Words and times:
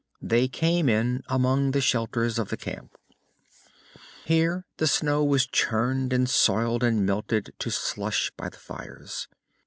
They 0.23 0.47
came 0.47 0.89
in 0.89 1.21
among 1.29 1.73
the 1.73 1.79
shelters 1.79 2.39
of 2.39 2.49
the 2.49 2.57
camp. 2.57 2.97
Here 4.25 4.65
the 4.77 4.87
snow 4.87 5.23
was 5.23 5.45
churned 5.45 6.11
and 6.11 6.27
soiled 6.27 6.83
and 6.83 7.05
melted 7.05 7.53
to 7.59 7.69
slush 7.69 8.31
by 8.35 8.49
the 8.49 8.57
fires. 8.57 9.27